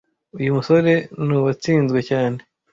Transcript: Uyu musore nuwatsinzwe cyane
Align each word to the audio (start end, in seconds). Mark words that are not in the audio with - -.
Uyu 0.39 0.55
musore 0.57 0.91
nuwatsinzwe 1.25 1.99
cyane 2.09 2.39